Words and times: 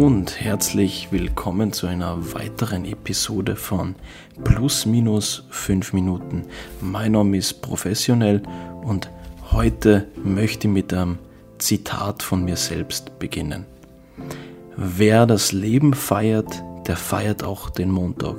und 0.00 0.40
herzlich 0.40 1.08
willkommen 1.10 1.74
zu 1.74 1.86
einer 1.86 2.32
weiteren 2.32 2.86
Episode 2.86 3.54
von 3.54 3.94
Plus 4.44 4.86
Minus 4.86 5.44
5 5.50 5.92
Minuten. 5.92 6.46
Mein 6.80 7.12
Name 7.12 7.36
ist 7.36 7.60
Professionell 7.60 8.42
und 8.82 9.10
heute 9.52 10.08
möchte 10.24 10.68
ich 10.68 10.72
mit 10.72 10.94
einem 10.94 11.18
Zitat 11.58 12.22
von 12.22 12.46
mir 12.46 12.56
selbst 12.56 13.18
beginnen. 13.18 13.66
Wer 14.74 15.26
das 15.26 15.52
Leben 15.52 15.92
feiert, 15.92 16.62
der 16.86 16.96
feiert 16.96 17.44
auch 17.44 17.68
den 17.68 17.90
Montag. 17.90 18.36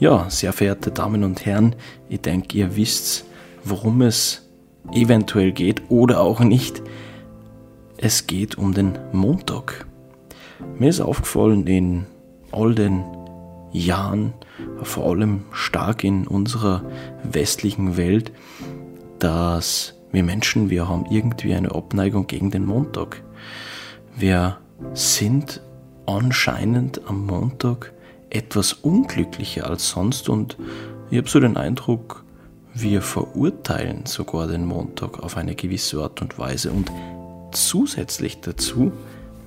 Ja, 0.00 0.28
sehr 0.28 0.52
verehrte 0.52 0.90
Damen 0.90 1.22
und 1.22 1.46
Herren, 1.46 1.76
ich 2.08 2.20
denke, 2.20 2.58
ihr 2.58 2.74
wisst, 2.74 3.26
worum 3.62 4.02
es 4.02 4.50
eventuell 4.92 5.52
geht 5.52 5.82
oder 5.88 6.20
auch 6.20 6.40
nicht. 6.40 6.82
Es 7.96 8.26
geht 8.26 8.58
um 8.58 8.74
den 8.74 8.98
Montag. 9.12 9.86
Mir 10.78 10.88
ist 10.88 11.00
aufgefallen 11.00 11.66
in 11.66 12.06
all 12.50 12.74
den 12.74 13.04
Jahren, 13.72 14.34
vor 14.82 15.10
allem 15.10 15.44
stark 15.52 16.04
in 16.04 16.26
unserer 16.26 16.84
westlichen 17.22 17.96
Welt, 17.96 18.32
dass 19.18 19.94
wir 20.12 20.22
Menschen, 20.22 20.68
wir 20.68 20.88
haben 20.88 21.06
irgendwie 21.08 21.54
eine 21.54 21.74
Abneigung 21.74 22.26
gegen 22.26 22.50
den 22.50 22.66
Montag. 22.66 23.22
Wir 24.16 24.58
sind 24.92 25.62
anscheinend 26.06 27.00
am 27.08 27.26
Montag 27.26 27.92
etwas 28.28 28.72
unglücklicher 28.72 29.68
als 29.68 29.88
sonst 29.88 30.28
und 30.28 30.56
ich 31.10 31.18
habe 31.18 31.28
so 31.28 31.40
den 31.40 31.56
Eindruck, 31.56 32.24
wir 32.74 33.02
verurteilen 33.02 34.06
sogar 34.06 34.46
den 34.46 34.64
Montag 34.64 35.22
auf 35.22 35.36
eine 35.36 35.54
gewisse 35.54 36.02
Art 36.02 36.22
und 36.22 36.38
Weise 36.38 36.72
und 36.72 36.90
zusätzlich 37.52 38.40
dazu 38.40 38.92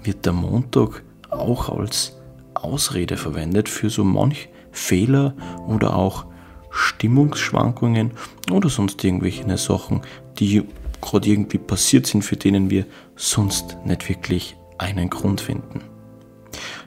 wird 0.03 0.25
der 0.25 0.33
Montag 0.33 1.03
auch 1.35 1.69
als 1.69 2.17
Ausrede 2.53 3.17
verwendet 3.17 3.69
für 3.69 3.89
so 3.89 4.03
manch 4.03 4.49
Fehler 4.71 5.33
oder 5.67 5.95
auch 5.95 6.25
Stimmungsschwankungen 6.69 8.11
oder 8.51 8.69
sonst 8.69 9.03
irgendwelche 9.03 9.57
Sachen, 9.57 10.01
die 10.39 10.63
gerade 11.01 11.29
irgendwie 11.29 11.57
passiert 11.57 12.07
sind, 12.07 12.23
für 12.23 12.35
denen 12.35 12.69
wir 12.69 12.85
sonst 13.15 13.77
nicht 13.85 14.09
wirklich 14.09 14.57
einen 14.77 15.09
Grund 15.09 15.41
finden. 15.41 15.81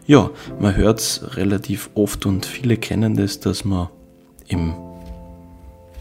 Ja, 0.07 0.31
man 0.59 0.77
hört 0.77 1.01
es 1.01 1.37
relativ 1.37 1.91
oft 1.95 2.27
und 2.27 2.47
viele 2.47 2.77
kennen 2.77 3.17
das, 3.17 3.41
dass 3.41 3.65
man 3.65 3.89
im 4.47 4.75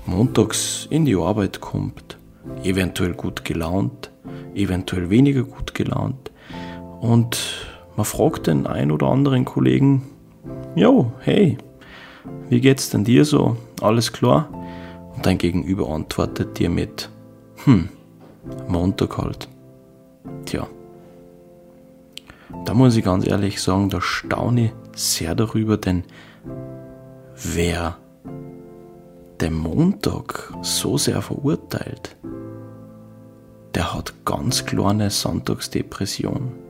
Montags 0.05 0.87
in 0.89 1.05
die 1.05 1.15
Arbeit 1.15 1.59
kommt, 1.59 2.17
eventuell 2.63 3.13
gut 3.13 3.43
gelaunt, 3.43 4.11
eventuell 4.55 5.09
weniger 5.09 5.43
gut 5.43 5.73
gelaunt 5.73 6.31
und 7.01 7.37
man 7.97 8.05
fragt 8.05 8.47
den 8.47 8.67
ein 8.67 8.91
oder 8.91 9.07
anderen 9.07 9.43
Kollegen, 9.43 10.03
jo, 10.75 11.11
hey, 11.21 11.57
wie 12.47 12.61
geht's 12.61 12.91
denn 12.91 13.03
dir 13.03 13.25
so? 13.25 13.57
Alles 13.81 14.13
klar? 14.13 14.49
Und 15.15 15.25
dein 15.25 15.39
Gegenüber 15.39 15.89
antwortet 15.89 16.59
dir 16.59 16.69
mit, 16.69 17.09
hm, 17.65 17.89
Montag 18.67 19.17
halt. 19.17 19.49
Tja. 20.45 20.67
Da 22.65 22.73
muss 22.73 22.95
ich 22.95 23.03
ganz 23.03 23.27
ehrlich 23.27 23.61
sagen, 23.61 23.89
da 23.89 23.99
staune 23.99 24.65
ich 24.65 24.71
sehr 24.93 25.33
darüber, 25.33 25.77
denn 25.77 26.03
wer 27.35 27.97
den 29.41 29.53
Montag 29.53 30.53
so 30.61 30.97
sehr 30.97 31.21
verurteilt, 31.21 32.15
der 33.73 33.93
hat 33.93 34.13
ganz 34.23 34.65
kleine 34.65 35.09
Sonntagsdepression. 35.09 36.66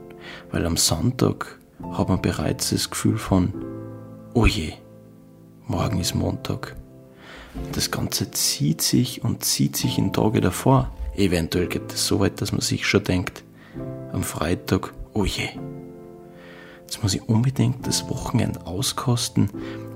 Weil 0.51 0.65
am 0.65 0.77
Sonntag 0.77 1.59
hat 1.93 2.09
man 2.09 2.21
bereits 2.21 2.69
das 2.71 2.89
Gefühl 2.89 3.17
von, 3.17 3.53
oh 4.33 4.45
je, 4.45 4.73
morgen 5.67 5.99
ist 5.99 6.15
Montag. 6.15 6.75
Das 7.73 7.91
Ganze 7.91 8.31
zieht 8.31 8.81
sich 8.81 9.23
und 9.23 9.43
zieht 9.43 9.75
sich 9.75 9.97
in 9.97 10.13
Tage 10.13 10.41
davor. 10.41 10.91
Eventuell 11.15 11.67
geht 11.67 11.91
es 11.91 12.05
so 12.05 12.19
weit, 12.19 12.41
dass 12.41 12.51
man 12.51 12.61
sich 12.61 12.87
schon 12.87 13.03
denkt, 13.03 13.43
am 14.13 14.23
Freitag, 14.23 14.93
oh 15.13 15.25
je, 15.25 15.49
jetzt 16.81 17.01
muss 17.01 17.15
ich 17.15 17.27
unbedingt 17.27 17.85
das 17.85 18.09
Wochenende 18.09 18.65
auskosten, 18.65 19.49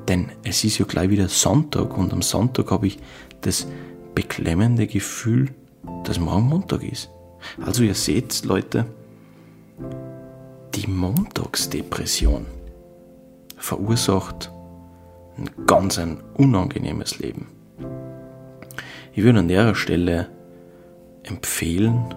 denn 0.07 0.31
es 0.43 0.63
ist 0.63 0.77
ja 0.77 0.85
gleich 0.85 1.09
wieder 1.09 1.29
Sonntag 1.29 1.97
und 1.97 2.11
am 2.11 2.21
Sonntag 2.21 2.71
habe 2.71 2.87
ich 2.87 2.97
das 3.41 3.67
beklemmende 4.15 4.87
Gefühl, 4.87 5.49
dass 6.03 6.19
morgen 6.19 6.47
Montag 6.47 6.83
ist. 6.83 7.09
Also 7.63 7.83
ihr 7.83 7.95
seht, 7.95 8.43
Leute, 8.45 8.85
die 10.81 10.87
Montagsdepression 10.87 12.45
verursacht 13.55 14.51
ein 15.37 15.49
ganz 15.67 15.99
ein 15.99 16.21
unangenehmes 16.33 17.19
Leben. 17.19 17.47
Ich 19.13 19.23
würde 19.23 19.39
an 19.39 19.47
der 19.47 19.75
Stelle 19.75 20.29
empfehlen, 21.23 22.15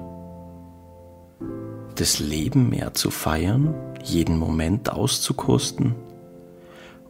das 1.97 2.21
Leben 2.21 2.71
mehr 2.71 2.95
zu 2.95 3.11
feiern, 3.11 3.75
jeden 4.03 4.39
Moment 4.39 4.91
auszukosten 4.91 5.95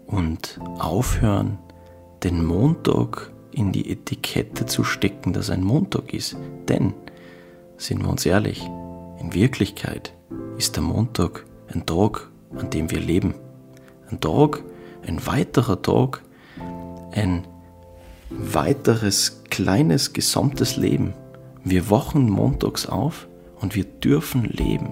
und 0.07 0.59
aufhören, 0.79 1.59
den 2.25 2.45
Montag 2.45 3.33
in 3.53 3.71
die 3.71 3.91
Etikette 3.93 4.67
zu 4.67 4.83
stecken, 4.83 5.33
dass 5.33 5.51
ein 5.51 5.63
Montag 5.63 6.13
ist. 6.13 6.37
Denn, 6.69 6.95
sind 7.77 8.03
wir 8.03 8.09
uns 8.09 8.27
ehrlich, 8.27 8.69
in 9.21 9.35
Wirklichkeit 9.35 10.13
ist 10.65 10.77
der 10.77 10.83
Montag 10.83 11.45
ein 11.75 11.85
Tag, 11.85 12.31
an 12.57 12.71
dem 12.71 12.91
wir 12.91 12.99
leben. 12.99 13.35
Ein 14.11 14.19
Tag, 14.21 14.65
ein 15.07 15.27
weiterer 15.27 15.83
Tag, 15.83 16.23
ein 17.13 17.47
weiteres 18.31 19.43
kleines 19.51 20.15
gesamtes 20.15 20.79
Leben. 20.79 21.13
Wir 21.65 21.91
wachen 21.91 22.31
montags 22.31 22.87
auf 22.87 23.29
und 23.61 23.75
wir 23.75 23.85
dürfen 23.85 24.45
leben. 24.45 24.89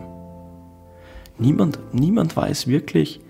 Niemand, 1.38 1.78
niemand 1.94 2.37
weiß 2.37 2.66
wirklich, 2.66 3.21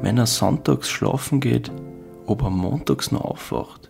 wenn 0.00 0.18
er 0.18 0.26
sonntags 0.26 0.88
schlafen 0.88 1.40
geht, 1.40 1.72
ob 2.26 2.42
er 2.42 2.50
montags 2.50 3.10
noch 3.10 3.24
aufwacht. 3.24 3.88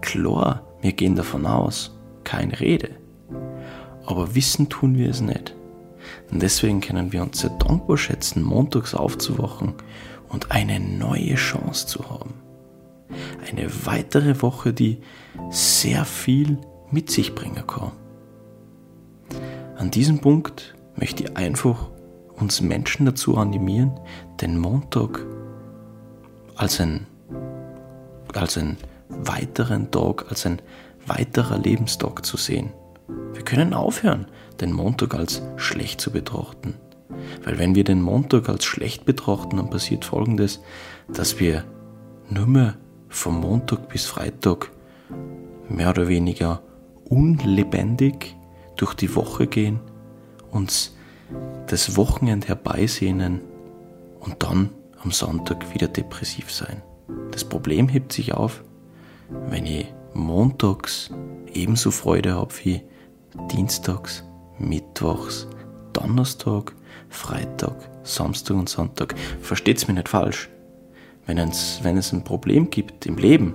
Klar, 0.00 0.62
wir 0.80 0.92
gehen 0.92 1.16
davon 1.16 1.46
aus, 1.46 1.90
keine 2.22 2.60
Rede. 2.60 2.90
Aber 4.06 4.36
wissen 4.36 4.68
tun 4.68 4.96
wir 4.96 5.10
es 5.10 5.20
nicht. 5.20 5.56
Und 6.30 6.42
deswegen 6.42 6.80
können 6.80 7.12
wir 7.12 7.22
uns 7.22 7.40
sehr 7.40 7.50
dankbar 7.50 7.96
schätzen, 7.96 8.42
montags 8.42 8.94
aufzuwachen 8.94 9.74
und 10.28 10.50
eine 10.50 10.80
neue 10.80 11.34
Chance 11.34 11.86
zu 11.86 12.08
haben. 12.10 12.34
Eine 13.48 13.68
weitere 13.84 14.40
Woche, 14.40 14.72
die 14.72 15.00
sehr 15.50 16.04
viel 16.04 16.58
mit 16.90 17.10
sich 17.10 17.34
bringen 17.34 17.66
kann. 17.66 17.92
An 19.76 19.90
diesem 19.90 20.20
Punkt 20.20 20.74
möchte 20.96 21.24
ich 21.24 21.36
einfach 21.36 21.90
uns 22.36 22.60
Menschen 22.60 23.06
dazu 23.06 23.36
animieren, 23.36 23.98
den 24.40 24.58
Montag 24.58 25.24
als 26.56 26.80
ein, 26.80 27.06
als 28.34 28.56
einen 28.56 28.76
weiteren 29.08 29.90
Tag, 29.90 30.26
als 30.28 30.46
ein 30.46 30.62
weiterer 31.06 31.58
Lebenstag 31.58 32.24
zu 32.24 32.36
sehen. 32.36 32.72
Wir 33.34 33.42
können 33.42 33.74
aufhören, 33.74 34.26
den 34.60 34.72
Montag 34.72 35.14
als 35.14 35.42
schlecht 35.56 36.00
zu 36.00 36.10
betrachten. 36.10 36.74
Weil 37.44 37.58
wenn 37.58 37.74
wir 37.74 37.84
den 37.84 38.02
Montag 38.02 38.48
als 38.48 38.64
schlecht 38.64 39.04
betrachten, 39.04 39.56
dann 39.56 39.70
passiert 39.70 40.04
Folgendes, 40.04 40.60
dass 41.12 41.40
wir 41.40 41.64
nur 42.30 42.46
mehr 42.46 42.76
vom 43.08 43.40
Montag 43.40 43.88
bis 43.88 44.06
Freitag 44.06 44.70
mehr 45.68 45.90
oder 45.90 46.08
weniger 46.08 46.62
unlebendig 47.08 48.36
durch 48.76 48.94
die 48.94 49.14
Woche 49.14 49.46
gehen, 49.46 49.80
uns 50.50 50.96
das 51.66 51.96
Wochenende 51.96 52.48
herbeisehnen 52.48 53.40
und 54.20 54.42
dann 54.42 54.70
am 55.02 55.10
Sonntag 55.10 55.74
wieder 55.74 55.88
depressiv 55.88 56.50
sein. 56.50 56.82
Das 57.30 57.44
Problem 57.44 57.88
hebt 57.88 58.12
sich 58.12 58.34
auf, 58.34 58.62
wenn 59.48 59.66
ich 59.66 59.92
montags 60.14 61.10
ebenso 61.52 61.90
Freude 61.90 62.34
habe 62.34 62.52
wie 62.62 62.82
dienstags 63.50 64.24
Mittwochs, 64.58 65.46
Donnerstag, 65.92 66.74
Freitag, 67.08 67.76
Samstag 68.02 68.56
und 68.56 68.68
Sonntag. 68.68 69.14
Versteht's 69.40 69.88
mir 69.88 69.94
nicht 69.94 70.08
falsch. 70.08 70.48
Wenn 71.26 71.38
es, 71.38 71.80
wenn 71.82 71.96
es 71.96 72.12
ein 72.12 72.24
Problem 72.24 72.70
gibt 72.70 73.06
im 73.06 73.16
Leben, 73.16 73.54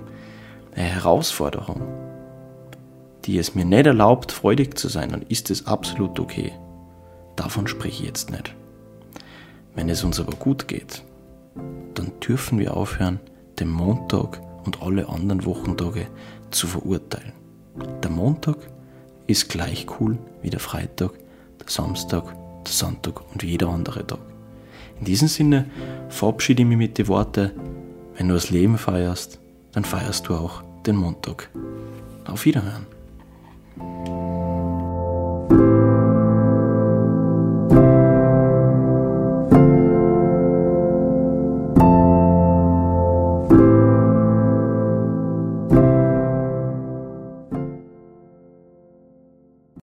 eine 0.74 0.86
Herausforderung, 0.86 1.82
die 3.24 3.38
es 3.38 3.54
mir 3.54 3.64
nicht 3.64 3.86
erlaubt, 3.86 4.32
freudig 4.32 4.78
zu 4.78 4.88
sein, 4.88 5.10
dann 5.10 5.22
ist 5.22 5.50
es 5.50 5.66
absolut 5.66 6.18
okay. 6.18 6.52
Davon 7.36 7.66
spreche 7.66 8.02
ich 8.02 8.08
jetzt 8.08 8.30
nicht. 8.30 8.54
Wenn 9.74 9.88
es 9.88 10.02
uns 10.02 10.18
aber 10.18 10.32
gut 10.32 10.66
geht, 10.66 11.02
dann 11.94 12.12
dürfen 12.26 12.58
wir 12.58 12.76
aufhören, 12.76 13.20
den 13.60 13.68
Montag 13.68 14.40
und 14.64 14.82
alle 14.82 15.08
anderen 15.08 15.44
Wochentage 15.44 16.06
zu 16.50 16.66
verurteilen. 16.66 17.32
Der 18.02 18.10
Montag 18.10 18.56
ist 19.28 19.48
gleich 19.48 19.86
cool 20.00 20.18
wie 20.42 20.50
der 20.50 20.58
Freitag, 20.58 21.12
der 21.60 21.68
Samstag, 21.68 22.24
der 22.64 22.72
Sonntag 22.72 23.20
und 23.32 23.44
jeder 23.44 23.68
andere 23.68 24.04
Tag. 24.04 24.18
In 24.98 25.04
diesem 25.04 25.28
Sinne 25.28 25.66
verabschiede 26.08 26.62
ich 26.62 26.68
mich 26.68 26.78
mit 26.78 26.98
den 26.98 27.06
Worten, 27.06 27.52
wenn 28.16 28.28
du 28.28 28.34
das 28.34 28.50
Leben 28.50 28.78
feierst, 28.78 29.38
dann 29.72 29.84
feierst 29.84 30.26
du 30.26 30.34
auch 30.34 30.62
den 30.84 30.96
Montag. 30.96 31.50
Auf 32.26 32.44
Wiederhören. 32.44 32.86